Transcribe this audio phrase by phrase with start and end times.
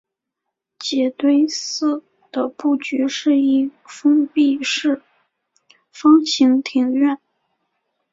[0.79, 5.03] 杰堆寺的布局是一封闭式
[5.91, 7.19] 方形庭院。